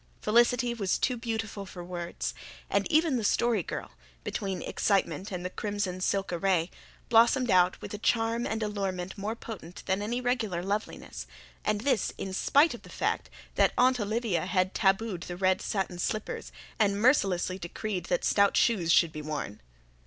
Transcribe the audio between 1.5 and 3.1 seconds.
for words; and